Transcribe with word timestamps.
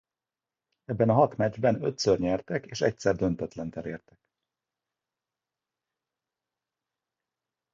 Ebben 0.85 1.09
a 1.09 1.13
hat 1.13 1.37
meccsben 1.37 1.83
ötször 1.83 2.19
nyertek 2.19 2.65
és 2.65 2.81
egyszer 2.81 3.15
döntetlen 3.15 3.71
elértek. 3.75 4.19